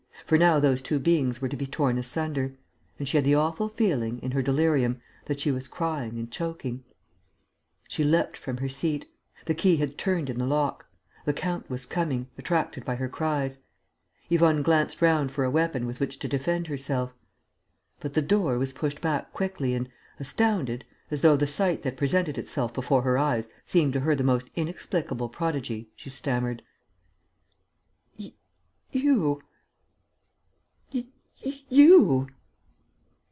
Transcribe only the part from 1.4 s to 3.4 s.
were to be torn asunder; and she had the